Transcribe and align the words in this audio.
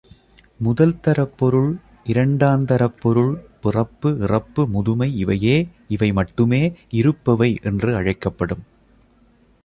முதல்தரப்பொருள், 0.59 1.77
இரண்டாந்தரப்பொருள், 2.05 3.35
பிறப்பு, 3.61 4.17
இறப்பு, 4.19 4.67
முதுமை 4.67 5.17
இவையே, 5.17 5.69
இவை 5.87 6.11
மட்டுமே, 6.11 6.73
இருப்பவை 6.91 7.59
என்று 7.63 7.95
அழைக்கப்படும். 7.95 8.63